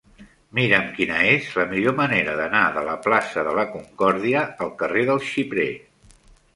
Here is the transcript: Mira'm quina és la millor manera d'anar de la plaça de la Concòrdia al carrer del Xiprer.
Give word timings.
Mira'm 0.59 0.87
quina 0.95 1.19
és 1.33 1.49
la 1.61 1.65
millor 1.75 1.95
manera 2.01 2.35
d'anar 2.41 2.63
de 2.79 2.85
la 2.89 2.97
plaça 3.05 3.47
de 3.51 3.55
la 3.61 3.69
Concòrdia 3.77 4.45
al 4.67 4.77
carrer 4.85 5.09
del 5.13 5.27
Xiprer. 5.33 5.73